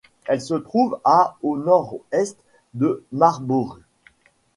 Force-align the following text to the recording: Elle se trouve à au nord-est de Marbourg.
Elle 0.25 0.41
se 0.41 0.55
trouve 0.55 0.99
à 1.03 1.35
au 1.43 1.57
nord-est 1.59 2.35
de 2.73 3.05
Marbourg. 3.11 3.77